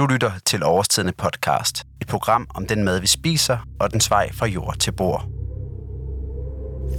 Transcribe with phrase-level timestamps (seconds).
[0.00, 4.32] Du lytter til Overstidende podcast, et program om den mad, vi spiser, og den vej
[4.32, 5.28] fra jord til bord.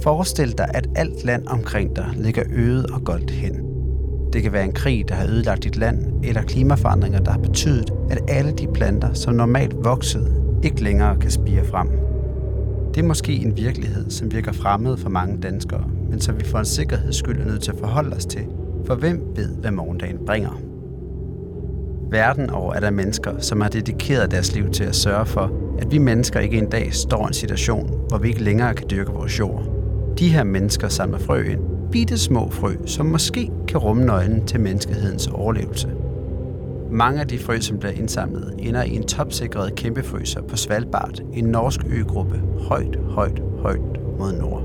[0.02, 3.54] Forestil dig, at alt land omkring dig ligger øget og goldt hen.
[4.32, 7.90] Det kan være en krig, der har ødelagt dit land, eller klimaforandringer, der har betydet,
[8.10, 11.88] at alle de planter, som normalt voksede, ikke længere kan spire frem.
[12.94, 16.58] Det er måske en virkelighed, som virker fremmed for mange danskere, men som vi for
[16.58, 18.46] en sikkerheds skyld er nødt til at forholde os til,
[18.86, 20.71] for hvem ved, hvad morgendagen bringer.
[22.12, 25.92] Verden over er der mennesker, som har dedikeret deres liv til at sørge for, at
[25.92, 29.12] vi mennesker ikke en dag står i en situation, hvor vi ikke længere kan dyrke
[29.12, 29.64] vores jord.
[30.18, 31.60] De her mennesker samler frø ind,
[31.92, 35.88] bitte små frø, som måske kan rumme nøglen til menneskehedens overlevelse.
[36.90, 41.44] Mange af de frø, som bliver indsamlet, ender i en topsikret kæmpefryser på Svalbard, en
[41.44, 44.62] norsk øgruppe, højt, højt, højt mod nord.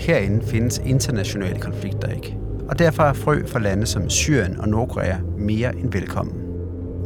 [0.00, 2.36] Herinde findes internationale konflikter ikke,
[2.68, 6.43] og derfor er frø for lande som Syrien og Nordkorea mere end velkommen.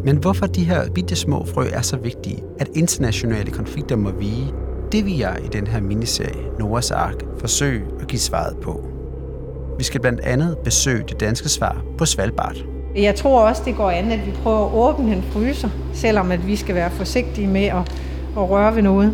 [0.05, 4.53] Men hvorfor de her bitte små frø er så vigtige, at internationale konflikter må vige,
[4.93, 8.89] det vil jeg i den her miniserie Noahs Ark forsøge at give svaret på.
[9.79, 12.57] Vi skal blandt andet besøge det danske svar på Svalbard.
[12.97, 16.47] Jeg tror også, det går an, at vi prøver at åbne en fryser, selvom at
[16.47, 17.93] vi skal være forsigtige med at,
[18.37, 19.13] at røre ved noget.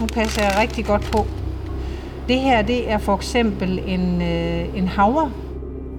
[0.00, 1.26] Nu passer jeg rigtig godt på.
[2.28, 5.30] Det her, det er for eksempel en, øh, en havre.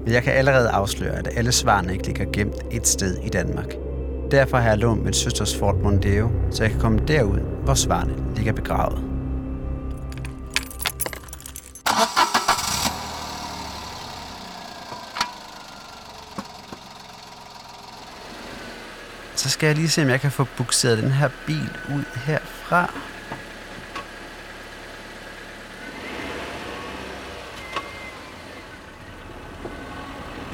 [0.06, 3.85] Men jeg kan allerede afsløre, at alle svarene ikke ligger gemt et sted i Danmark.
[4.32, 8.14] Derfor har jeg lånt mit søsters Ford Mondeo, så jeg kan komme derud, hvor svarene
[8.36, 9.04] ligger begravet.
[19.36, 22.94] Så skal jeg lige se, om jeg kan få bukseret den her bil ud herfra.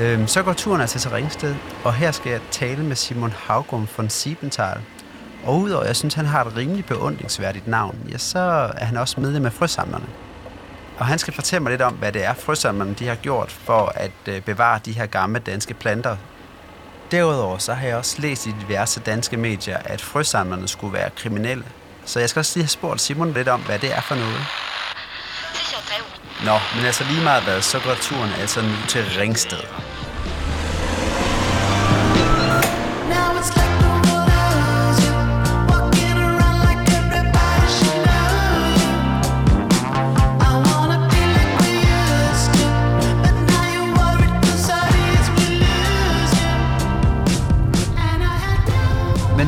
[0.01, 3.87] Øhm, så går turen altså til Ringsted, og her skal jeg tale med Simon Haugum
[3.97, 4.81] von Siebenthal.
[5.43, 8.39] Og udover jeg synes, han har et rimelig beundringsværdigt navn, ja, så
[8.77, 10.05] er han også medlem af frøsamlerne.
[10.97, 13.91] Og han skal fortælle mig lidt om, hvad det er, frøsamlerne de har gjort for
[13.95, 16.17] at øh, bevare de her gamle danske planter.
[17.11, 21.63] Derudover så har jeg også læst i diverse danske medier, at frøsamlerne skulle være kriminelle.
[22.05, 24.45] Så jeg skal også lige have spurgt Simon lidt om, hvad det er for noget.
[26.45, 29.90] Nå, men altså lige meget hvad, så går turen altså nu til Ringsted.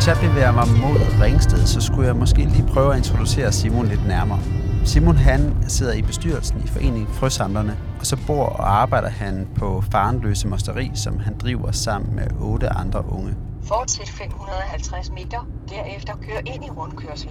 [0.03, 3.88] Mens jeg bevæger mig mod Ringsted, så skulle jeg måske lige prøve at introducere Simon
[3.88, 4.40] lidt nærmere.
[4.86, 9.84] Simon han sidder i bestyrelsen i Foreningen Frøsamlerne, og så bor og arbejder han på
[9.91, 13.36] Farenløse Mosteri, som han driver sammen med otte andre unge.
[13.64, 17.30] Fortsæt 550 meter, derefter kør ind i rundkørsel.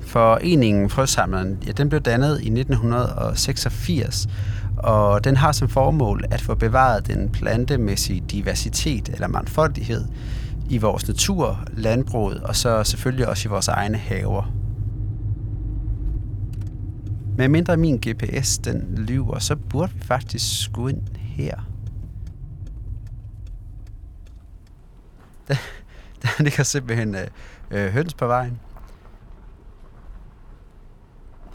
[0.00, 4.28] Foreningen Frøsamlerne, ja, den blev dannet i 1986,
[4.76, 10.04] og den har som formål at få bevaret den plantemæssige diversitet eller mangfoldighed
[10.70, 14.52] i vores natur, landbruget og så selvfølgelig også i vores egne haver.
[17.38, 21.56] Med mindre min GPS den lyver, så burde vi faktisk skulle ind her.
[25.48, 25.56] Der,
[26.22, 27.26] der ligger simpelthen øh,
[27.70, 28.60] øh, høns på vejen.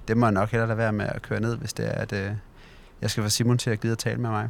[0.08, 2.14] Det må jeg nok hellere lade være med at køre ned, hvis det er, at
[2.14, 2.32] øh,
[3.02, 4.50] jeg skal få Simon til at gide at tale med mig.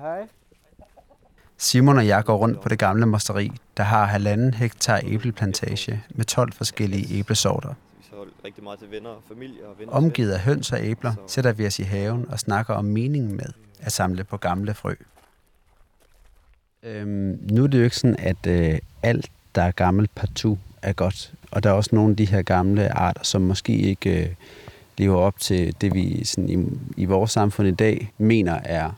[0.00, 0.28] Hej.
[1.70, 6.24] Simon og jeg går rundt på det gamle mosteri, der har halvanden hektar æbleplantage med
[6.24, 7.74] 12 forskellige æblesorter.
[8.44, 9.92] Rigtig meget til venner og familie og venner.
[9.92, 13.46] Omgivet af høns og æbler sætter vi os i haven og snakker om meningen med
[13.80, 14.94] at samle på gamle frø.
[16.82, 20.92] Øhm, nu er det jo ikke sådan, at øh, alt, der er gammelt partout, er
[20.92, 21.32] godt.
[21.50, 24.34] Og der er også nogle af de her gamle arter, som måske ikke øh,
[24.98, 28.90] lever op til det, vi sådan, i, i vores samfund i dag mener er,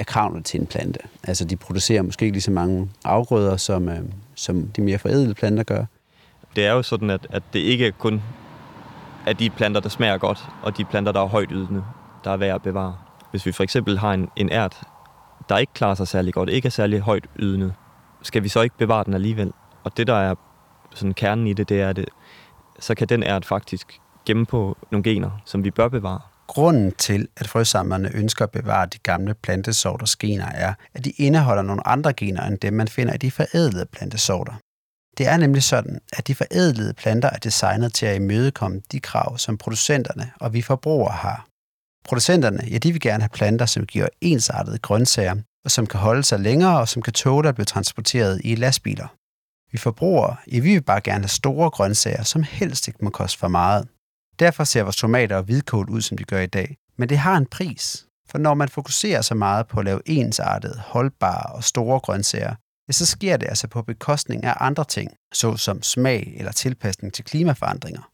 [0.00, 1.00] er kravene til en plante.
[1.22, 4.00] Altså de producerer måske ikke lige så mange afgrøder, som, øh,
[4.34, 5.84] som de mere forædlede planter gør.
[6.56, 8.22] Det er jo sådan, at, at det ikke er kun
[9.26, 11.84] er de planter, der smager godt, og de planter, der er højt ydende,
[12.24, 12.96] der er værd at bevare.
[13.30, 14.80] Hvis vi for eksempel har en, en ært,
[15.48, 17.72] der ikke klarer sig særlig godt, ikke er særlig højt ydende,
[18.22, 19.52] skal vi så ikke bevare den alligevel?
[19.84, 20.34] Og det, der er
[20.94, 22.10] sådan kernen i det, det er, at
[22.78, 26.20] så kan den ært faktisk gemme på nogle gener, som vi bør bevare.
[26.50, 31.62] Grunden til, at frøsamlerne ønsker at bevare de gamle plantesorters gener er, at de indeholder
[31.62, 34.52] nogle andre gener end dem, man finder i de forædlede plantesorter.
[35.18, 39.38] Det er nemlig sådan, at de forædlede planter er designet til at imødekomme de krav,
[39.38, 41.46] som producenterne og vi forbrugere har.
[42.04, 46.22] Producenterne, ja, de vil gerne have planter, som giver ensartede grøntsager, og som kan holde
[46.22, 49.08] sig længere og som kan tåle at blive transporteret i lastbiler.
[49.72, 53.38] Vi forbrugere, ja, vi vil bare gerne have store grøntsager, som helst ikke må koste
[53.38, 53.88] for meget.
[54.38, 56.76] Derfor ser vores tomater og hvidkål ud, som de gør i dag.
[56.96, 58.06] Men det har en pris.
[58.30, 62.54] For når man fokuserer så meget på at lave ensartede, holdbare og store grøntsager,
[62.88, 67.24] ja, så sker det altså på bekostning af andre ting, såsom smag eller tilpasning til
[67.24, 68.10] klimaforandringer.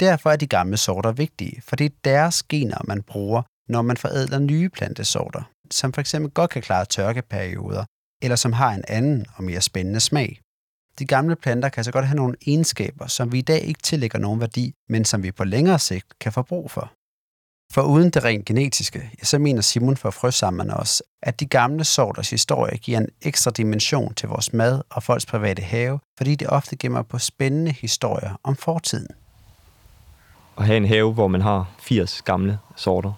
[0.00, 3.96] Derfor er de gamle sorter vigtige, for det er deres gener, man bruger, når man
[3.96, 6.14] forædler nye plantesorter, som f.eks.
[6.34, 7.84] godt kan klare tørkeperioder,
[8.22, 10.40] eller som har en anden og mere spændende smag.
[10.98, 14.18] De gamle planter kan så godt have nogle egenskaber, som vi i dag ikke tillægger
[14.18, 16.92] nogen værdi, men som vi på længere sigt kan få brug for.
[17.72, 22.30] For uden det rent genetiske, så mener Simon for Frøsammerne også, at de gamle sorters
[22.30, 26.76] historie giver en ekstra dimension til vores mad og folks private have, fordi det ofte
[26.76, 29.08] gemmer på spændende historier om fortiden.
[30.58, 33.12] At have en have, hvor man har 80 gamle sorter,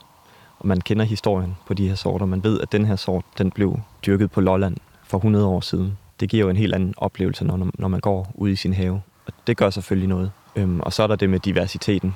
[0.58, 2.26] og man kender historien på de her sorter.
[2.26, 5.98] Man ved, at den her sort, den blev dyrket på Lolland for 100 år siden.
[6.20, 9.02] Det giver jo en helt anden oplevelse, når, når man går ud i sin have.
[9.26, 10.32] Og det gør selvfølgelig noget.
[10.56, 12.14] Øhm, og så er der det med diversiteten.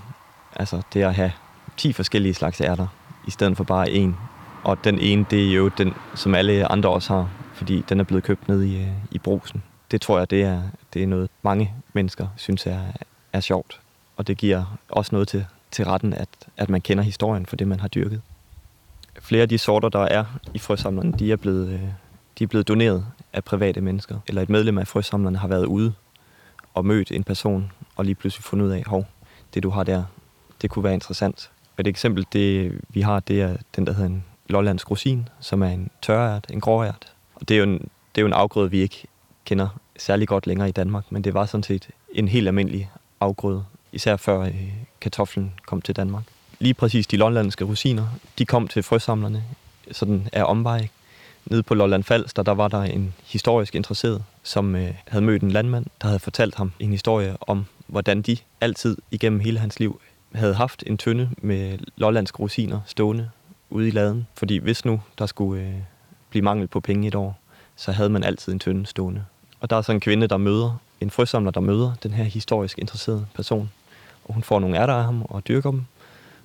[0.56, 1.32] Altså det at have
[1.76, 2.86] 10 forskellige slags ærter,
[3.26, 4.16] i stedet for bare en.
[4.64, 8.04] Og den ene, det er jo den, som alle andre også har, fordi den er
[8.04, 9.62] blevet købt ned i, øh, i brusen.
[9.90, 10.62] Det tror jeg, det er,
[10.94, 12.80] det er noget, mange mennesker synes er,
[13.32, 13.80] er sjovt.
[14.16, 17.68] Og det giver også noget til, til retten, at, at man kender historien for det,
[17.68, 18.20] man har dyrket.
[19.20, 21.80] Flere af de sorter, der er i frøsamlerne, de er blevet, øh,
[22.38, 24.18] de er blevet doneret af private mennesker.
[24.28, 25.92] Eller et medlem af frøsamlerne har været ude
[26.74, 29.06] og mødt en person, og lige pludselig fundet ud af, hov,
[29.54, 30.04] det du har der,
[30.62, 31.50] det kunne være interessant.
[31.78, 35.68] Et eksempel, det vi har, det er den, der hedder en lollandsk rosin, som er
[35.68, 37.12] en tørrært, en gråært.
[37.34, 37.78] Og det er, jo en,
[38.14, 39.06] det er jo en afgrøde, vi ikke
[39.44, 39.68] kender
[39.98, 42.90] særlig godt længere i Danmark, men det var sådan set en helt almindelig
[43.20, 46.24] afgrøde, især før øh, kartoflen kom til Danmark.
[46.58, 48.06] Lige præcis de lollandske rosiner,
[48.38, 49.44] de kom til frøsamlerne
[49.92, 50.88] sådan af omvej.
[51.46, 55.50] Nede på Lolland Falster, der var der en historisk interesseret, som øh, havde mødt en
[55.50, 60.00] landmand, der havde fortalt ham en historie om, hvordan de altid igennem hele hans liv
[60.34, 63.30] havde haft en tønde med lollandske rosiner stående
[63.70, 64.26] ude i laden.
[64.34, 65.74] Fordi hvis nu der skulle øh,
[66.30, 67.38] blive mangel på penge et år,
[67.76, 69.24] så havde man altid en tønde stående.
[69.60, 72.78] Og der er så en kvinde, der møder, en frøsamler, der møder den her historisk
[72.78, 73.70] interesserede person.
[74.24, 75.84] Og hun får nogle ærter af ham og dyrker dem.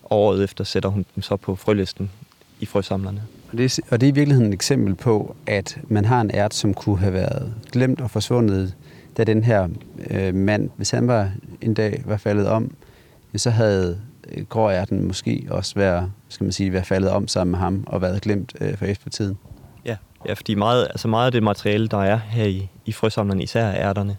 [0.03, 2.11] Og året efter sætter hun dem så på frølisten
[2.59, 3.23] i frøsamlerne.
[3.51, 6.53] Og det, og det er i virkeligheden et eksempel på, at man har en ært,
[6.53, 8.75] som kunne have været glemt og forsvundet,
[9.17, 9.67] da den her
[10.09, 12.71] øh, mand, hvis han var en dag var faldet om,
[13.35, 14.01] så havde
[14.31, 18.01] øh, gråærten måske også været, skal man sige, været faldet om sammen med ham og
[18.01, 19.37] været glemt øh, for eftertiden.
[19.85, 19.95] Ja,
[20.27, 23.71] ja fordi meget, altså meget af det materiale, der er her i, i frøsamlerne, især
[23.71, 24.17] ærterne,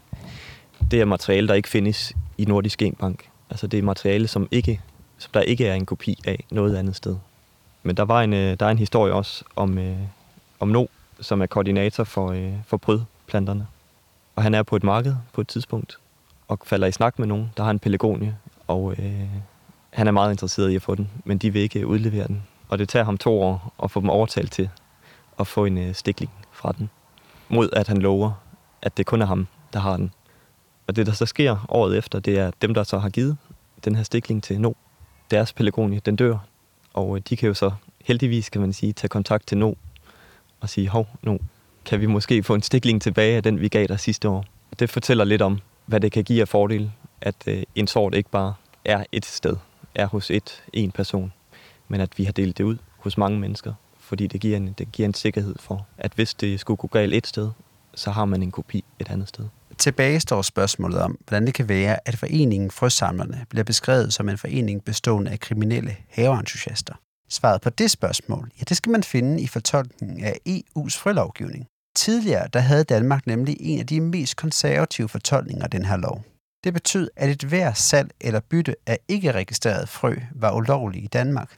[0.91, 3.25] det er materiale, der ikke findes i Nordisk Genbank.
[3.49, 4.81] Altså det er materiale, som, ikke,
[5.17, 7.15] som der ikke er en kopi af noget andet sted.
[7.83, 9.97] Men der, var en, øh, der er en historie også om, øh,
[10.59, 10.85] om No,
[11.21, 13.67] som er koordinator for, øh, for prydplanterne.
[14.35, 15.97] Og han er på et marked på et tidspunkt,
[16.47, 18.37] og falder i snak med nogen, der har en pelagonie,
[18.67, 19.29] og øh,
[19.89, 22.43] han er meget interesseret i at få den, men de vil ikke udlevere den.
[22.69, 24.69] Og det tager ham to år at få dem overtalt til
[25.39, 26.89] at få en øh, stikling fra den,
[27.49, 28.31] mod at han lover,
[28.81, 30.11] at det kun er ham, der har den.
[30.87, 33.37] Og det, der så sker året efter, det er dem, der så har givet
[33.85, 34.71] den her stikling til No.
[35.31, 36.37] Deres pelagonie, den dør,
[36.93, 37.71] og øh, de kan jo så
[38.05, 39.73] heldigvis, kan man sige, tage kontakt til No
[40.59, 41.37] og sige, hov, No,
[41.85, 44.45] kan vi måske få en stikling tilbage af den, vi gav dig sidste år?
[44.79, 46.91] Det fortæller lidt om, hvad det kan give af fordel,
[47.21, 48.53] at øh, en sort ikke bare
[48.85, 49.55] er et sted,
[49.95, 51.33] er hos et, en person,
[51.87, 54.91] men at vi har delt det ud hos mange mennesker, fordi det giver en, det
[54.91, 57.49] giver en sikkerhed for, at hvis det skulle gå galt et sted,
[57.95, 59.45] så har man en kopi et andet sted.
[59.79, 64.37] Tilbage står spørgsmålet om, hvordan det kan være, at foreningen Frøsamlerne bliver beskrevet som en
[64.37, 66.93] forening bestående af kriminelle haveentusiaster.
[67.29, 71.65] Svaret på det spørgsmål, ja, det skal man finde i fortolkningen af EU's frølovgivning.
[71.95, 76.23] Tidligere der havde Danmark nemlig en af de mest konservative fortolkninger af den her lov.
[76.63, 81.07] Det betød, at et hver salg eller bytte af ikke registreret frø var ulovligt i
[81.07, 81.57] Danmark.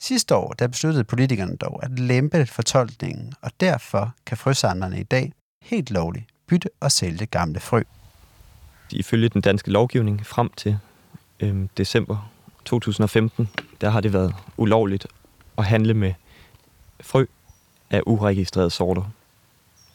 [0.00, 5.32] Sidste år der besluttede politikerne dog at lempe fortolkningen, og derfor kan frøsamlerne i dag
[5.62, 7.82] helt lovligt bytte og sælge gamle frø.
[8.90, 10.78] Ifølge den danske lovgivning frem til
[11.40, 12.30] øh, december
[12.64, 13.48] 2015,
[13.80, 15.06] der har det været ulovligt
[15.58, 16.12] at handle med
[17.00, 17.24] frø
[17.90, 19.02] af uregistrerede sorter.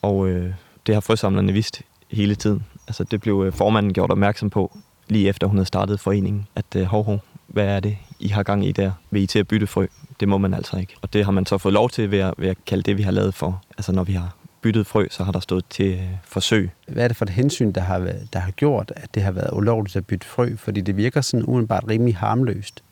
[0.01, 0.53] Og øh,
[0.87, 2.65] det har frøsamlerne vidst hele tiden.
[2.87, 4.77] Altså det blev øh, formanden gjort opmærksom på,
[5.07, 8.43] lige efter hun havde startet foreningen, at øh, hov, hov, hvad er det, I har
[8.43, 8.91] gang i der?
[9.11, 9.87] Vil I til at bytte frø?
[10.19, 10.95] Det må man altså ikke.
[11.01, 13.03] Og det har man så fået lov til ved at, ved at kalde det, vi
[13.03, 13.61] har lavet for.
[13.77, 16.69] Altså når vi har byttet frø, så har der stået til øh, forsøg.
[16.87, 19.49] Hvad er det for et hensyn, der har, der har gjort, at det har været
[19.53, 20.55] ulovligt at bytte frø?
[20.55, 22.83] Fordi det virker sådan umiddelbart rimelig harmløst.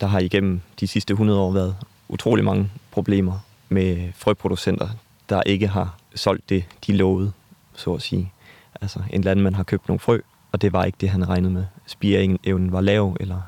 [0.00, 1.76] Der har igennem de sidste 100 år været
[2.08, 4.88] utrolig mange problemer med frøproducenter,
[5.28, 7.32] der ikke har solgt det, de lovede,
[7.74, 8.32] så at sige.
[8.80, 10.20] Altså en landmand har købt nogle frø,
[10.52, 11.64] og det var ikke det, han regnede med.
[11.86, 13.40] Spireevnen var lav, eller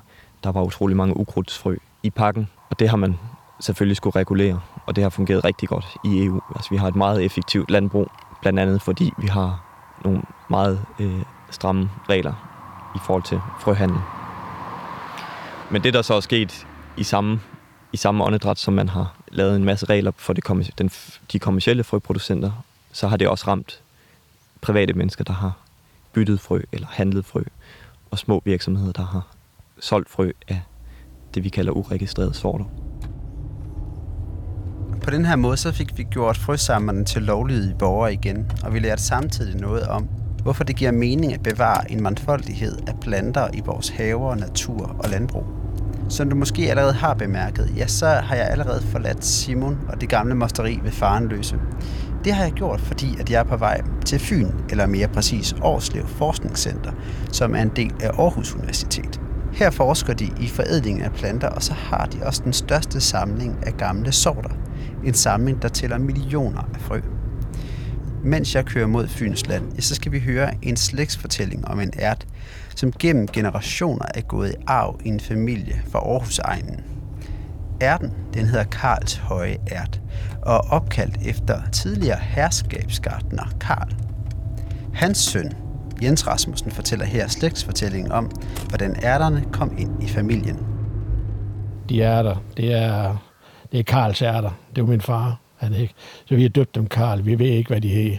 [0.45, 3.17] der var utrolig mange ukrudtsfrø i pakken, og det har man
[3.61, 6.41] selvfølgelig skulle regulere, og det har fungeret rigtig godt i EU.
[6.57, 9.65] Altså vi har et meget effektivt landbrug, blandt andet fordi vi har
[10.05, 12.33] nogle meget øh, stramme regler
[12.97, 13.99] i forhold til frøhandel.
[15.71, 17.41] Men det, der så er sket i samme,
[17.93, 20.91] i samme åndedræt, som man har lavet en masse regler for det, kommer- den,
[21.33, 22.51] de kommercielle frøproducenter,
[22.93, 23.81] så har det også ramt
[24.61, 25.53] private mennesker, der har
[26.13, 27.43] byttet frø eller handlet frø,
[28.11, 29.23] og små virksomheder, der har
[29.81, 30.61] solgt frø af
[31.35, 32.90] det, vi kalder uregistrerede sorter.
[35.11, 38.79] På den her måde så fik vi gjort frøsamlerne til lovlydige borgere igen, og vi
[38.79, 40.09] lærte samtidig noget om,
[40.43, 45.11] hvorfor det giver mening at bevare en mangfoldighed af planter i vores haver, natur og
[45.11, 45.45] landbrug.
[46.09, 50.09] Som du måske allerede har bemærket, ja, så har jeg allerede forladt Simon og det
[50.09, 51.57] gamle mosteri ved Farenløse.
[52.25, 55.55] Det har jeg gjort, fordi at jeg er på vej til Fyn, eller mere præcis
[55.63, 56.93] Årslev Forskningscenter,
[57.33, 59.21] som er en del af Aarhus Universitet.
[59.53, 63.59] Her forsker de i forædling af planter, og så har de også den største samling
[63.67, 64.51] af gamle sorter.
[65.05, 67.01] En samling, der tæller millioner af frø.
[68.25, 71.93] Mens jeg kører mod Fyns land, ja, så skal vi høre en slægtsfortælling om en
[71.99, 72.27] ært,
[72.77, 76.81] som gennem generationer er gået i arv i en familie fra Aarhus-egnen.
[77.83, 80.01] Ærten, den hedder Karls Høje Ært,
[80.43, 83.95] og er opkaldt efter tidligere herskabsgartner Karl.
[84.95, 85.53] Hans søn,
[86.03, 88.31] Jens Rasmussen, fortæller her slægtsfortællingen om,
[88.69, 90.59] hvordan ærterne kom ind i familien.
[91.89, 93.30] De ærter, det er,
[93.73, 94.51] det er Karls ærter.
[94.77, 95.37] Det var min far.
[95.57, 95.95] Han ikke.
[96.25, 97.25] Så vi har døbt dem Karl.
[97.25, 98.17] Vi ved ikke, hvad de hed.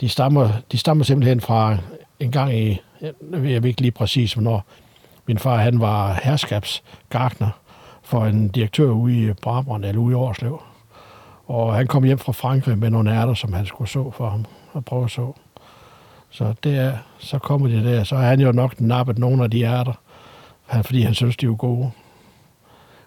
[0.00, 1.76] De stammer, de stammer simpelthen fra
[2.20, 2.80] en gang i,
[3.32, 4.64] jeg ved ikke lige præcis, hvornår.
[5.26, 7.48] Min far, han var herskabsgartner
[8.02, 10.62] for en direktør ude i Brabrand, eller ude i Årslev.
[11.46, 14.44] Og han kom hjem fra Frankrig med nogle ærter, som han skulle så for ham
[14.72, 15.32] og prøve at så.
[16.30, 18.04] Så det er, så kommer de der.
[18.04, 19.92] Så har han jo nok nappet nogle af de ærter,
[20.66, 21.90] han- fordi han synes, de er gode.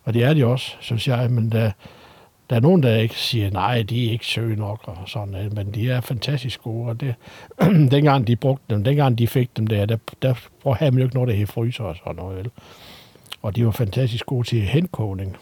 [0.08, 1.72] Og det er de også, synes jeg, men der,
[2.50, 5.54] der er nogen, der ikke siger, nej, de er ikke søge nok og sådan noget,
[5.54, 7.16] men de er fantastisk gode, og det,
[7.92, 11.16] dengang de brugte dem, dengang de fik dem der, der, der havde man jo ikke
[11.16, 12.50] noget, der hed fryser og sådan noget, vel?
[13.42, 15.38] Og de var fantastisk gode til henkogning.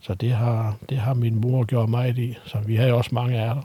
[0.00, 3.10] Så det har, det har min mor gjort meget i, så vi har jo også
[3.14, 3.62] mange ærter.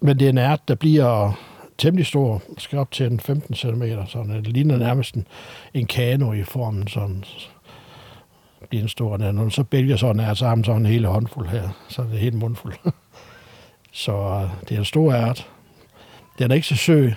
[0.00, 1.32] Men det er en ært, der bliver
[1.78, 5.26] temmelig stor, skal op til en 15 cm, sådan det ligner nærmest en,
[5.74, 7.24] en kano i formen, sådan
[8.68, 9.16] bliver en stor.
[9.32, 12.06] Når så bælger sådan er, så har man sådan en hele håndfuld her, så er
[12.06, 12.74] det helt mundfuld.
[13.92, 15.48] så øh, det er en stor ært.
[16.38, 17.10] Den er ikke så sø,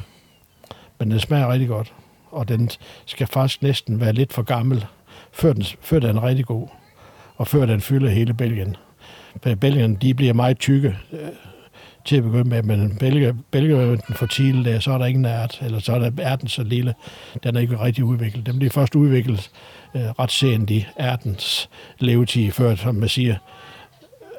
[0.99, 1.93] men den smager rigtig godt.
[2.31, 2.69] Og den
[3.05, 4.85] skal faktisk næsten være lidt for gammel,
[5.31, 6.67] før den, før den er rigtig god,
[7.35, 8.75] og før den fylder hele bælgen.
[9.43, 11.19] For bælgerne, de bliver meget tykke øh,
[12.07, 15.25] til at begynde med, men bælger, bælger den for Chile, der, så er der ingen
[15.25, 16.93] ært, eller så er der ærten så lille,
[17.43, 18.45] den er ikke rigtig udviklet.
[18.45, 19.51] Den bliver først udviklet
[19.95, 23.35] øh, ret sent i ærtens levetid, før, som man siger,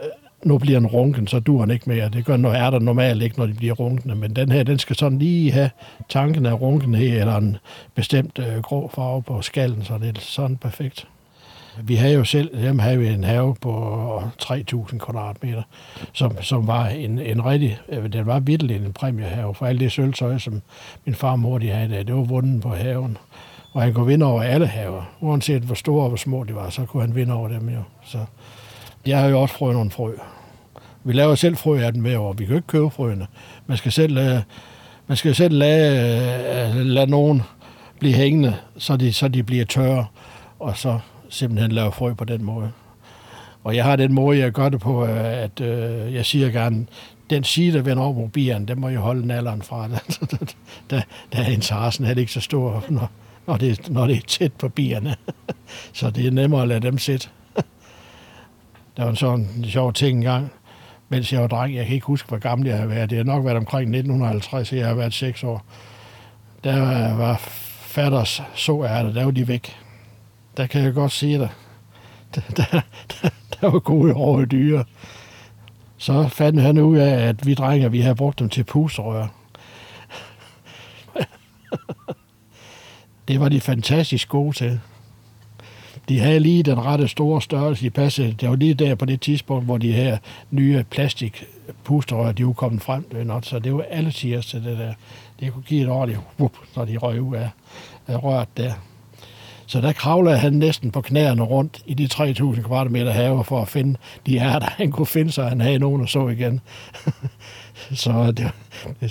[0.02, 0.08] øh,
[0.44, 2.08] nu bliver den runken, så dur den ikke mere.
[2.08, 4.96] Det gør når ærter normalt ikke, når de bliver runkne, men den her, den skal
[4.96, 5.70] sådan lige have
[6.08, 7.56] tanken af runkenhed, eller en
[7.94, 11.06] bestemt øh, grå farve på skallen, så det er sådan perfekt.
[11.82, 15.62] Vi havde jo selv, dem havde vi en have på 3.000 kvadratmeter,
[16.12, 19.92] som, som var en, en rigtig, øh, den var virkelig en præmiehave, for alt det
[19.92, 20.62] sølvtøj, som
[21.04, 23.16] min far og mor de havde der, det var vundet på haven.
[23.73, 26.70] Og han kunne vinde over alle haver, uanset hvor store og hvor små de var,
[26.70, 27.82] så kunne han vinde over dem jo.
[28.04, 28.18] Så
[29.06, 30.12] jeg har jo også frøet nogle frø.
[31.04, 32.32] Vi laver selv frø af dem hver år.
[32.32, 33.26] Vi kan jo ikke købe frøene.
[33.66, 34.40] Man skal selv, øh,
[35.06, 37.42] man skal selv lade, øh, lade nogen
[37.99, 40.06] blive hængende, så de, så de bliver tørre,
[40.58, 42.73] og så simpelthen lave frø på den måde.
[43.64, 46.87] Og jeg har den måde, jeg gør det på, øh, at øh, jeg siger gerne,
[47.30, 49.88] den side, der vender over mobilen, den må jeg holde nalderen fra.
[49.88, 50.37] der,
[50.90, 53.11] der, der er interessen heller ikke så stor, når,
[53.47, 55.16] når, det, når det er tæt på bierne.
[55.92, 57.28] så det er nemmere at lade dem sidde.
[58.97, 60.50] der var en sådan en sjov ting engang,
[61.08, 61.75] mens jeg var dreng.
[61.75, 63.11] Jeg kan ikke huske, hvor gammel jeg har været.
[63.11, 65.64] Det har nok været omkring 1950, så jeg har været 6 år.
[66.64, 67.37] Der var
[67.88, 69.76] fatters så er det, der var de væk.
[70.58, 71.48] Der kan jeg godt sige dig.
[72.34, 72.80] Der, der,
[73.22, 74.84] der, der var gode over dyre.
[75.96, 79.26] Så fandt han ud af, at vi drenger, vi havde brugt dem til puserør.
[83.28, 84.80] det var de fantastisk gode til.
[86.08, 87.84] de havde lige den rette store størrelse.
[87.84, 90.18] De passede, det var lige der på det tidspunkt, hvor de her
[90.50, 91.44] nye plastik
[91.84, 93.06] pusterør, de var kommet frem.
[93.12, 94.94] Det, not, så det var alle tiers til det der.
[95.40, 97.50] Det kunne give et ordentligt whoop, når de røg ud af,
[98.06, 98.72] af røret der.
[99.68, 103.68] Så der kravlede han næsten på knæerne rundt i de 3.000 kvadratmeter have for at
[103.68, 106.60] finde de ærter, han kunne finde, så han havde nogen at så igen.
[107.92, 108.50] så, det,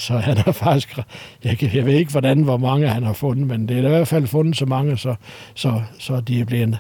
[0.02, 0.98] så han har faktisk,
[1.44, 4.08] jeg, jeg ved ikke, hvordan, hvor mange han har fundet, men det er i hvert
[4.08, 5.16] fald fundet så mange, så,
[5.54, 6.78] så, så de er blevet,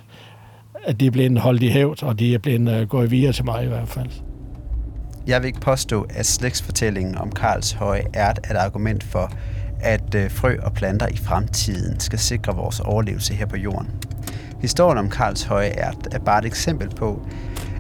[0.83, 3.45] at de er blevet holdt i hævd, og de er blevet uh, gået videre til
[3.45, 4.09] mig i hvert fald.
[5.27, 9.31] Jeg vil ikke påstå, at slægtsfortællingen om Karls høje ært er et argument for,
[9.79, 13.89] at øh, frø og planter i fremtiden skal sikre vores overlevelse her på jorden.
[14.61, 17.27] Historien om Karls høje ært er bare et eksempel på,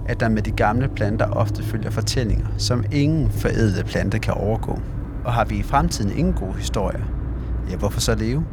[0.07, 4.79] at der med de gamle planter ofte følger fortællinger, som ingen forædlede plante kan overgå.
[5.25, 7.03] Og har vi i fremtiden ingen gode historier,
[7.69, 8.45] ja, hvorfor så leve?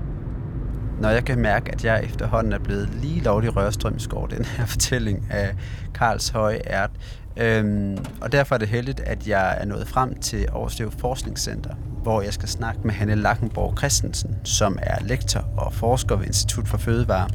[1.00, 4.66] Når jeg kan mærke, at jeg efterhånden er blevet lige lovlig rørstrømsk over den her
[4.74, 5.54] fortælling af
[5.94, 6.90] Karls høje ært,
[7.36, 11.74] øhm, og derfor er det heldigt, at jeg er nået frem til Aarhuslev Forskningscenter,
[12.04, 16.68] hvor jeg skal snakke med Hanne Lackenborg Christensen, som er lektor og forsker ved Institut
[16.68, 17.28] for Fødevare.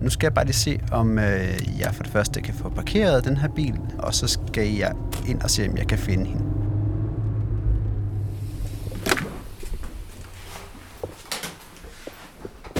[0.00, 3.24] Nu skal jeg bare lige se, om øh, jeg for det første kan få parkeret
[3.24, 4.92] den her bil, og så skal jeg
[5.28, 6.44] ind og se, om jeg kan finde hende.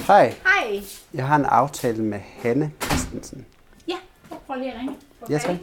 [0.07, 0.83] Hej, Hej.
[1.14, 3.45] jeg har en aftale med Hanne Christensen.
[3.88, 3.97] Ja,
[4.47, 4.95] prøver lige at ringe.
[5.31, 5.57] Ja, tak.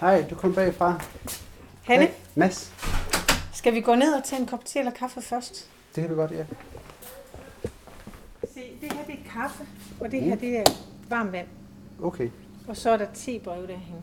[0.00, 0.24] Hej.
[0.30, 1.00] Du kom bagfra.
[1.84, 2.72] Hanne, Hej, Mads.
[3.54, 5.70] skal vi gå ned og tage en kop te eller kaffe først?
[5.94, 6.44] Det kan du godt, ja.
[8.54, 9.64] Se, det her det er kaffe,
[10.00, 10.64] og det her det er
[11.08, 11.46] varmt vand.
[12.02, 12.30] Okay.
[12.68, 13.96] Og så er der tebrev derhen.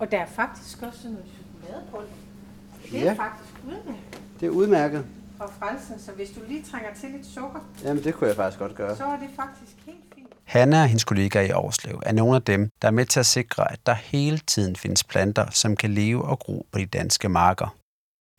[0.00, 3.00] Og der er faktisk også noget chokolade på det.
[3.00, 3.12] Er Ja.
[3.12, 5.04] faktisk udmærket Det er udmærket.
[5.38, 8.58] fra frelsen, så hvis du lige trænger til lidt sukker, Jamen, det kunne jeg faktisk
[8.58, 8.96] godt gøre.
[8.96, 10.03] så er det faktisk helt fint.
[10.44, 13.26] Hanna og hendes kollegaer i Aarhuslev er nogle af dem, der er med til at
[13.26, 17.28] sikre, at der hele tiden findes planter, som kan leve og gro på de danske
[17.28, 17.76] marker.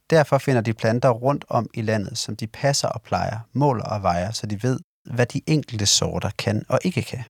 [0.10, 4.04] Derfor finder de planter rundt om i landet, som de passer og plejer, måler og
[4.04, 4.80] vejer, så de ved,
[5.14, 7.24] hvad de enkelte sorter kan og ikke kan.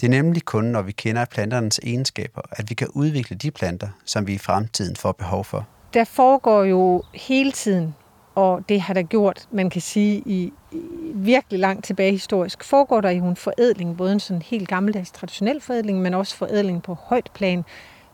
[0.00, 3.88] Det er nemlig kun, når vi kender planternes egenskaber, at vi kan udvikle de planter,
[4.04, 5.66] som vi i fremtiden får behov for.
[5.94, 7.94] Der foregår jo hele tiden,
[8.40, 10.80] og det har der gjort, man kan sige, i, i
[11.14, 15.60] virkelig langt tilbage historisk, foregår der jo en forædling, både en sådan helt gammeldags traditionel
[15.60, 17.64] forædling, men også forædling på højt plan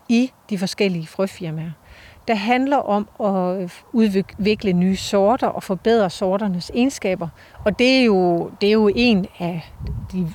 [0.09, 1.71] i de forskellige frøfirmaer.
[2.27, 7.27] Der handler om at udvikle nye sorter og forbedre sorternes egenskaber,
[7.65, 9.71] og det er jo, det er jo en af
[10.11, 10.31] de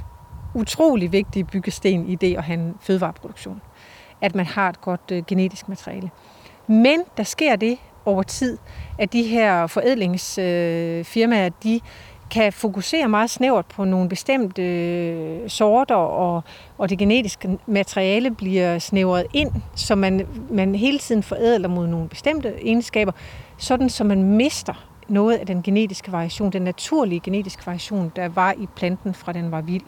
[0.55, 3.63] utrolig vigtige byggesten i det at have en fødevareproduktion.
[4.21, 6.11] At man har et godt øh, genetisk materiale.
[6.67, 8.59] Men der sker det over tid,
[8.99, 11.81] at de her forædlingsfirmaer, øh, de
[12.31, 16.43] kan fokusere meget snævert på nogle bestemte øh, sorter, og,
[16.79, 22.09] og det genetiske materiale bliver snævret ind, så man, man hele tiden forædler mod nogle
[22.09, 23.13] bestemte egenskaber,
[23.57, 28.53] sådan så man mister noget af den genetiske variation, den naturlige genetiske variation, der var
[28.53, 29.85] i planten fra den var vild.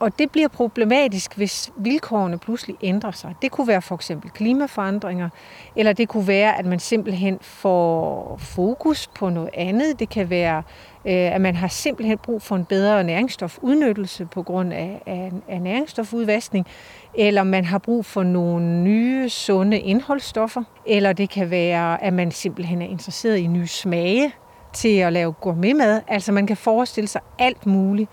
[0.00, 3.34] Og det bliver problematisk, hvis vilkårene pludselig ændrer sig.
[3.42, 5.28] Det kunne være for eksempel klimaforandringer,
[5.76, 9.98] eller det kunne være, at man simpelthen får fokus på noget andet.
[9.98, 10.62] Det kan være,
[11.04, 15.60] øh, at man har simpelthen brug for en bedre næringsstofudnyttelse på grund af, af, af
[15.60, 16.66] næringsstofudvaskning,
[17.14, 22.30] eller man har brug for nogle nye, sunde indholdsstoffer, eller det kan være, at man
[22.30, 24.32] simpelthen er interesseret i nye smage
[24.72, 26.00] til at lave gourmetmad.
[26.08, 28.10] Altså man kan forestille sig alt muligt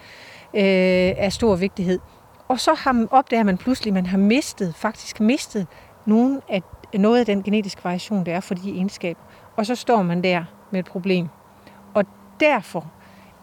[0.58, 2.00] øh, af stor vigtighed.
[2.48, 5.68] Og så har, opdager man pludselig, at man har mistet, faktisk mistet
[6.06, 6.62] nogen af,
[6.94, 9.22] noget af den genetiske variation, der er for de egenskaber.
[9.56, 11.28] Og så står man der med et problem.
[11.94, 12.06] Og
[12.40, 12.92] derfor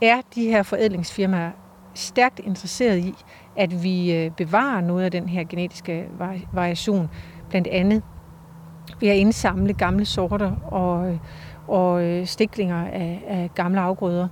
[0.02, 1.50] er de her forædlingsfirmaer
[1.94, 3.14] stærkt interesseret i,
[3.56, 6.08] at vi øh, bevarer noget af den her genetiske
[6.52, 7.10] variation,
[7.48, 8.02] blandt andet
[9.00, 11.18] ved at indsamle gamle sorter og,
[11.68, 14.28] og øh, stiklinger af, af gamle afgrøder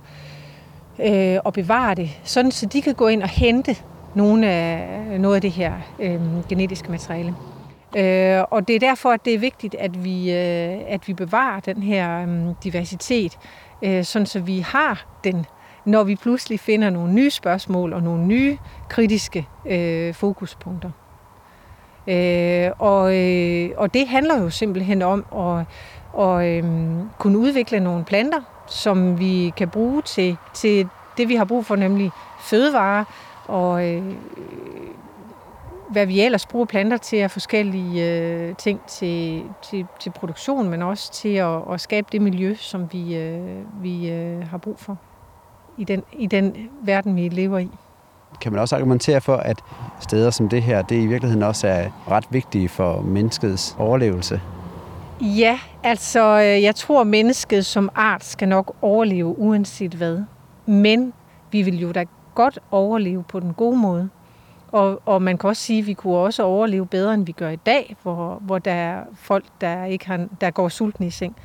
[0.99, 3.75] øh, og bevare det, sådan så de kan gå ind og hente
[4.15, 4.87] nogle af,
[5.19, 7.35] noget af det her øh, genetiske materiale.
[7.97, 11.59] Øh, og det er derfor, at det er vigtigt, at vi, øh, at vi bevarer
[11.59, 13.37] den her øh, diversitet,
[13.81, 15.45] øh, sådan så vi har den,
[15.85, 18.57] når vi pludselig finder nogle nye spørgsmål og nogle nye
[18.89, 20.91] kritiske øh, fokuspunkter.
[22.07, 25.65] Øh, og, øh, og det handler jo simpelthen om at,
[26.23, 26.63] at øh,
[27.17, 31.75] kunne udvikle nogle planter, som vi kan bruge til, til det, vi har brug for,
[31.75, 33.03] nemlig fødevarer.
[33.47, 34.03] Og øh,
[35.89, 40.81] hvad vi ellers bruger planter til af forskellige øh, ting til, til, til produktion, men
[40.81, 44.97] også til at, at skabe det miljø, som vi, øh, vi øh, har brug for
[45.77, 47.69] i den, i den verden, vi lever i.
[48.41, 49.63] Kan man også argumentere for, at
[49.99, 54.41] steder som det her, det i virkeligheden også er ret vigtige for menneskets overlevelse?
[55.23, 60.23] Ja, altså øh, jeg tror, mennesket som art skal nok overleve uanset hvad.
[60.65, 61.13] Men
[61.51, 62.05] vi vil jo da
[62.35, 64.09] godt overleve på den gode måde.
[64.71, 67.49] Og, og man kan også sige, at vi kunne også overleve bedre, end vi gør
[67.49, 71.35] i dag, hvor, hvor der er folk, der, ikke har, der går sultne i seng.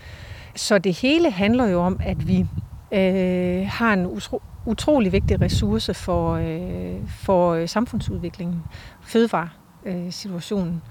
[0.57, 2.47] Så det hele handler jo om, at vi
[2.93, 8.63] øh, har en utro, utrolig vigtig ressource for, øh, for øh, samfundsudviklingen,
[9.03, 10.83] fødevaresituationen.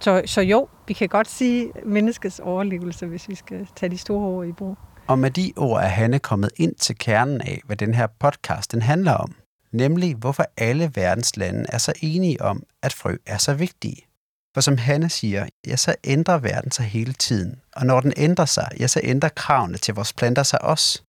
[0.00, 4.28] Så, så jo, vi kan godt sige menneskets overlevelse, hvis vi skal tage de store
[4.28, 4.76] ord i brug.
[5.06, 8.72] Og med de ord er Hanne kommet ind til kernen af, hvad den her podcast
[8.72, 9.34] den handler om.
[9.72, 14.06] Nemlig, hvorfor alle verdens lande er så enige om, at frø er så vigtige.
[14.54, 17.60] For som Hanne siger, ja, så ændrer verden sig hele tiden.
[17.76, 21.02] Og når den ændrer sig, ja, så ændrer kravene til vores planter sig også.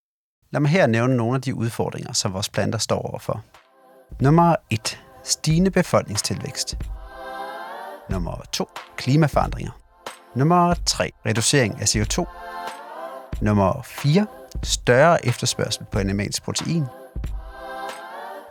[0.52, 3.44] Lad mig her nævne nogle af de udfordringer, som vores planter står overfor.
[4.22, 5.00] Nummer 1.
[5.24, 6.78] Stigende befolkningstilvækst.
[8.10, 8.70] Nummer 2.
[8.98, 9.72] Klimaforandringer.
[10.36, 11.12] Nummer 3.
[11.26, 12.26] Reducering af CO2.
[13.42, 14.28] Nummer 4.
[14.64, 16.84] Større efterspørgsel på animalsk protein.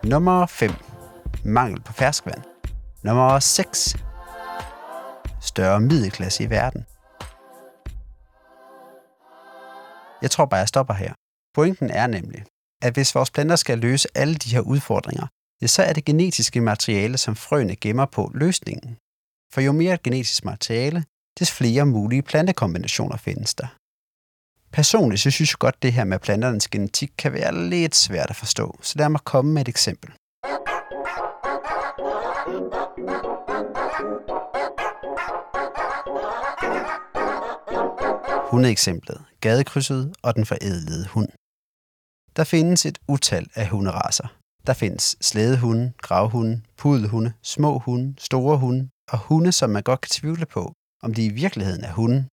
[0.05, 0.71] Nummer 5.
[1.45, 2.43] Mangel på ferskvand.
[3.03, 3.97] Nummer 6.
[5.41, 6.85] Større middelklasse i verden.
[10.23, 11.13] Jeg tror bare, jeg stopper her.
[11.55, 12.45] Pointen er nemlig,
[12.83, 15.27] at hvis vores planter skal løse alle de her udfordringer,
[15.63, 18.97] ja, så er det genetiske materiale, som frøene gemmer på, løsningen.
[19.55, 21.05] For jo mere genetisk materiale,
[21.39, 23.67] des flere mulige plantekombinationer findes der.
[24.73, 28.37] Personligt så synes jeg godt, det her med planternes genetik kan være lidt svært at
[28.37, 30.11] forstå, så lad mig komme med et eksempel.
[38.51, 41.29] Hundeeksemplet, gadekrydset og den forædlede hund.
[42.37, 44.44] Der findes et utal af hunderaser.
[44.67, 50.11] Der findes slædehunde, gravhunde, pudelhunde, små hunde, store hunde og hunde, som man godt kan
[50.11, 50.73] tvivle på,
[51.03, 52.27] om de i virkeligheden er hunde.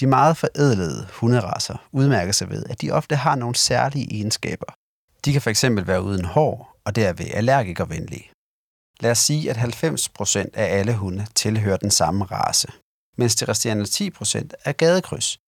[0.00, 4.74] De meget forædlede hunderasser udmærker sig ved, at de ofte har nogle særlige egenskaber.
[5.24, 8.30] De kan fx være uden hår og derved allergikervenlige.
[9.00, 12.68] Lad os sige, at 90% af alle hunde tilhører den samme race,
[13.16, 15.38] mens de resterende 10% er gadekryds.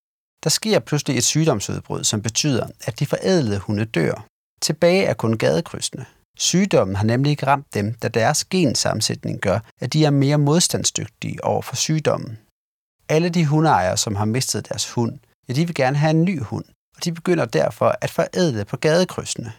[0.44, 4.26] Der sker pludselig et sygdomsudbrud, som betyder, at de forædlede hunde dør.
[4.62, 6.06] Tilbage er kun gadekrydsene.
[6.38, 11.44] Sygdommen har nemlig ikke ramt dem, da deres gensammensætning gør, at de er mere modstandsdygtige
[11.44, 12.38] over for sygdommen.
[13.08, 15.18] Alle de hundeejere, som har mistet deres hund,
[15.48, 16.64] ja, de vil gerne have en ny hund,
[16.96, 19.52] og de begynder derfor at forædle på gadekrydsene.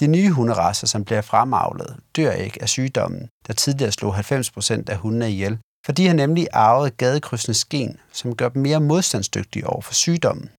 [0.00, 4.96] De nye hunderasser, som bliver fremavlet, dør ikke af sygdommen, der tidligere slog 90% af
[4.96, 9.80] hundene ihjel, for de har nemlig arvet gadekrydsenes gen, som gør dem mere modstandsdygtige over
[9.80, 10.50] for sygdommen.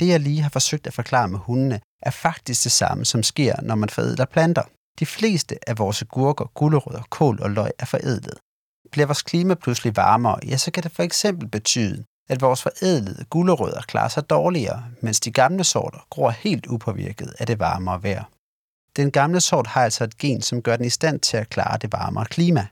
[0.00, 3.60] Det, jeg lige har forsøgt at forklare med hundene, er faktisk det samme, som sker,
[3.62, 4.62] når man forædler planter.
[5.00, 8.38] De fleste af vores gurker, gulerødder, kål og løg er forædlet.
[8.92, 13.24] Bliver vores klima pludselig varmere, ja, så kan det for eksempel betyde, at vores forædlede
[13.24, 18.24] gulerødder klarer sig dårligere, mens de gamle sorter gror helt upåvirket af det varmere vejr.
[18.96, 21.78] Den gamle sort har altså et gen, som gør den i stand til at klare
[21.78, 22.66] det varmere klima.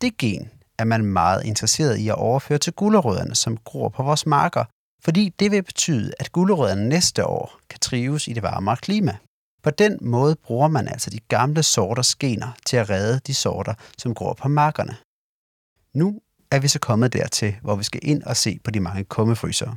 [0.00, 4.26] Det gen er man meget interesseret i at overføre til gulerødderne, som gror på vores
[4.26, 4.64] marker,
[5.04, 9.16] fordi det vil betyde, at gulerødderne næste år kan trives i det varmere klima.
[9.62, 13.74] På den måde bruger man altså de gamle sorters gener til at redde de sorter,
[13.98, 14.96] som gror på markerne.
[15.94, 19.04] Nu er vi så kommet dertil, hvor vi skal ind og se på de mange
[19.04, 19.74] kummefrysere.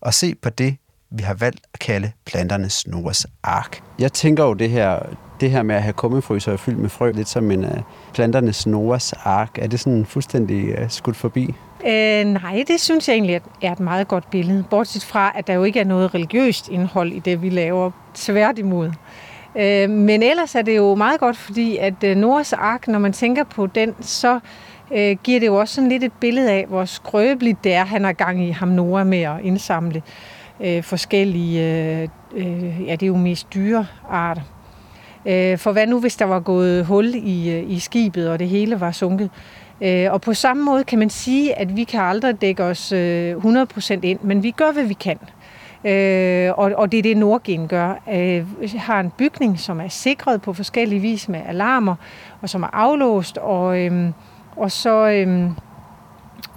[0.00, 0.76] Og se på det,
[1.10, 3.82] vi har valgt at kalde planternes Noahs ark.
[3.98, 4.98] Jeg tænker jo det her,
[5.40, 7.70] det her med at have kummefrysere fyldt med frø, lidt som en uh,
[8.14, 9.58] planternes Noahs ark.
[9.58, 11.54] Er det sådan fuldstændig uh, skudt forbi?
[11.86, 14.64] Øh, nej, det synes jeg egentlig er et meget godt billede.
[14.70, 17.90] Bortset fra, at der jo ikke er noget religiøst indhold i det, vi laver.
[18.14, 18.90] Tværtimod.
[19.56, 23.12] Øh, men ellers er det jo meget godt, fordi at øh, Noahs ark, når man
[23.12, 24.40] tænker på den, så
[24.92, 28.04] øh, giver det jo også sådan lidt et billede af, hvor skrøbeligt det er, han
[28.04, 30.02] har gang i ham Noah med at indsamle
[30.60, 34.42] øh, forskellige, øh, øh, ja det er jo mest dyre arter.
[35.26, 38.48] Øh, for hvad nu, hvis der var gået hul i, øh, i skibet, og det
[38.48, 39.30] hele var sunket?
[39.80, 43.36] Øh, og på samme måde kan man sige, at vi kan aldrig dække os øh,
[43.36, 45.18] 100% ind, men vi gør, hvad vi kan.
[45.22, 45.43] Øh,
[46.56, 48.02] og, og det er det, Nordgen gør.
[48.12, 51.94] Øh, har en bygning, som er sikret på forskellige vis med alarmer,
[52.40, 54.10] og som er aflåst, og, øh,
[54.56, 55.08] og så...
[55.08, 55.50] Øh,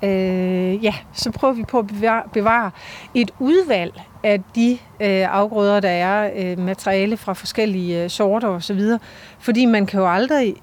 [0.04, 2.72] øh, ja, så prøver vi på at bevare, bevare
[3.14, 8.82] et udvalg af de øh, afgrøder, der er øh, materiale fra forskellige øh, sorter osv.
[9.40, 10.56] Fordi man kan jo aldrig,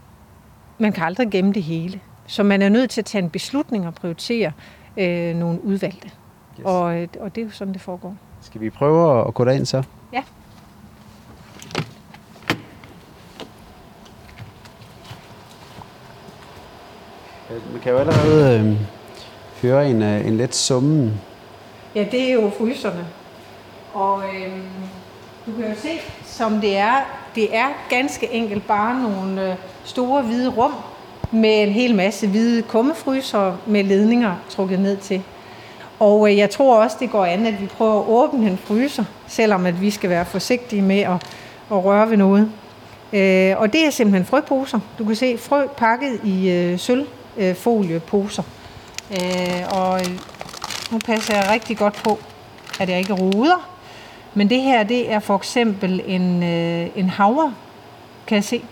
[0.78, 2.00] man kan aldrig gemme det hele.
[2.26, 4.52] Så man er nødt til at tage en beslutning og prioritere
[4.96, 6.10] øh, nogle udvalgte.
[6.58, 6.64] Yes.
[6.64, 8.16] Og, øh, og det er jo sådan, det foregår.
[8.44, 9.82] Skal vi prøve at gå derind så?
[10.12, 10.22] Ja.
[17.72, 18.76] Man kan jo allerede øh,
[19.62, 21.20] høre en, øh, en let summen.
[21.94, 23.06] Ja, det er jo fryserne.
[23.94, 24.62] Og øhm,
[25.46, 25.90] du kan jo se,
[26.24, 26.94] som det er,
[27.34, 30.72] det er ganske enkelt bare nogle øh, store hvide rum
[31.30, 35.22] med en hel masse hvide kummefryser med ledninger trukket ned til.
[36.04, 39.04] Og øh, jeg tror også, det går an, at vi prøver at åbne en fryser,
[39.26, 41.14] selvom at vi skal være forsigtige med at,
[41.70, 42.50] at røre ved noget.
[43.12, 44.80] Øh, og det er simpelthen frøposer.
[44.98, 48.42] Du kan se frø pakket i øh, sølvfolieposer.
[49.10, 50.20] Øh, og øh,
[50.92, 52.18] nu passer jeg rigtig godt på,
[52.80, 53.68] at jeg ikke ruder.
[54.34, 57.54] Men det her, det er for eksempel en, øh, en havre,
[58.26, 58.62] kan jeg se.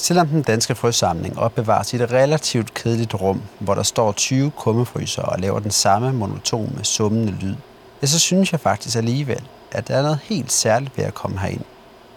[0.00, 5.22] Selvom den danske frøsamling opbevares i et relativt kedeligt rum, hvor der står 20 kummefryser
[5.22, 7.54] og laver den samme monotone summende lyd,
[8.02, 11.38] ja, så synes jeg faktisk alligevel, at der er noget helt særligt ved at komme
[11.38, 11.64] herind.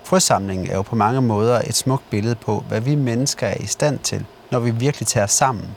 [0.03, 3.65] Frøsamlingen er jo på mange måder et smukt billede på, hvad vi mennesker er i
[3.65, 5.67] stand til, når vi virkelig tager sammen.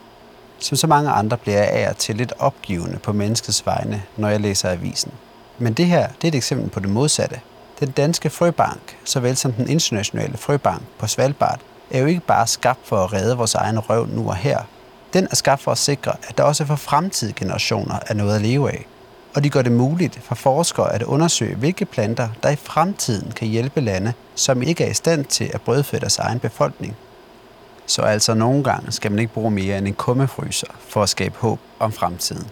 [0.59, 4.29] Som så mange andre bliver jeg af og til lidt opgivende på menneskets vegne, når
[4.29, 5.11] jeg læser avisen.
[5.59, 7.39] Men det her det er et eksempel på det modsatte.
[7.79, 11.59] Den danske frøbank, såvel som den internationale frøbank på Svalbard,
[11.91, 14.59] er jo ikke bare skabt for at redde vores egen røv nu og her.
[15.13, 18.41] Den er skabt for at sikre, at der også for fremtidige generationer er noget at
[18.41, 18.85] leve af.
[19.35, 23.47] Og de gør det muligt for forskere at undersøge, hvilke planter, der i fremtiden kan
[23.47, 26.95] hjælpe lande, som ikke er i stand til at brødføde deres egen befolkning.
[27.85, 31.35] Så altså nogle gange skal man ikke bruge mere end en kummefryser for at skabe
[31.37, 32.47] håb om fremtiden.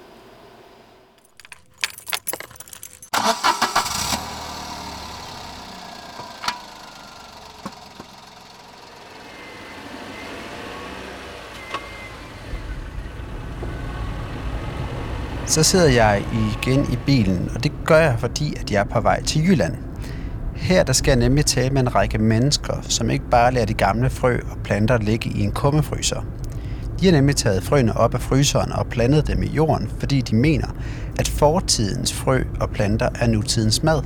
[15.54, 19.02] Så sidder jeg igen i bilen, og det gør jeg, fordi at jeg er på
[19.02, 19.76] vej til Jylland.
[20.56, 23.74] Her der skal jeg nemlig tale med en række mennesker, som ikke bare lader de
[23.74, 26.26] gamle frø og planter ligge i en kummefryser.
[27.00, 30.36] De har nemlig taget frøene op af fryseren og plantet dem i jorden, fordi de
[30.36, 30.68] mener,
[31.20, 34.02] at fortidens frø og planter er nutidens mad.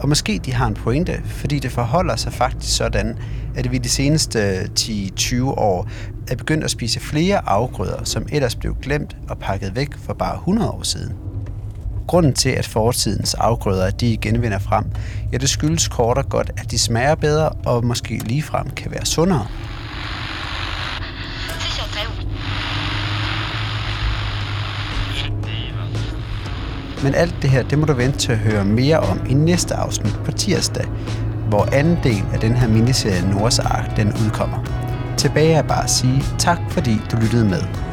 [0.00, 3.18] Og måske de har en pointe, fordi det forholder sig faktisk sådan,
[3.54, 5.88] at vi de seneste øh, 10-20 år
[6.28, 10.34] er begyndt at spise flere afgrøder, som ellers blev glemt og pakket væk for bare
[10.34, 11.14] 100 år siden.
[12.06, 14.84] Grunden til, at fortidens afgrøder de igen vinder frem,
[15.32, 19.04] ja, det skyldes kort og godt, at de smager bedre og måske ligefrem kan være
[19.06, 19.46] sundere.
[27.02, 29.74] Men alt det her, det må du vente til at høre mere om i næste
[29.74, 30.86] afsnit på tirsdag,
[31.48, 34.58] hvor anden del af den her miniserie Nords Ark, den udkommer.
[35.16, 37.85] Tilbage er bare at sige tak, fordi du lyttede med.